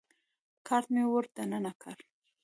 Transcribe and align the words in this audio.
کارت 0.67 0.87
مې 0.93 1.03
ور 1.11 1.25
دننه 1.35 1.71
کړ. 1.81 1.97